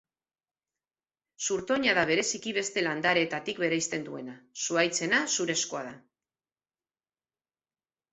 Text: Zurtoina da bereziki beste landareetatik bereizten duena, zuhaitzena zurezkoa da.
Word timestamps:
Zurtoina 1.47 1.91
da 1.99 2.05
bereziki 2.11 2.53
beste 2.57 2.83
landareetatik 2.85 3.61
bereizten 3.63 4.07
duena, 4.07 4.33
zuhaitzena 4.63 5.21
zurezkoa 5.37 5.83
da. 5.89 5.93